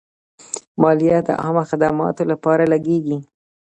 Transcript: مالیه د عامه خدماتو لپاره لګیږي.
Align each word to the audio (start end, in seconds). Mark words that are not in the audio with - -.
مالیه 0.81 1.19
د 1.27 1.29
عامه 1.41 1.63
خدماتو 1.69 2.23
لپاره 2.31 2.63
لګیږي. 2.73 3.17